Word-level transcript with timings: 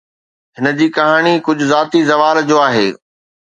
هن 0.57 0.65
جي 0.79 0.87
ڪهاڻي 0.95 1.33
ڪجهه 1.49 1.69
ذاتي 1.73 2.01
زوال 2.09 2.41
جو 2.49 2.59
آهي 2.65 2.89